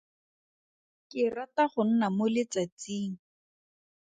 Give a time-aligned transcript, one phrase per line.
[1.09, 3.13] Ke rata go nna mo letsatsing.